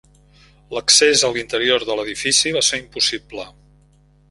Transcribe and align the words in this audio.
L'accés 0.75 1.23
a 1.27 1.31
l'interior 1.35 1.85
de 1.91 1.99
l'edifici 2.01 2.55
va 2.57 2.65
ser 2.71 2.83
impossible. 2.85 3.49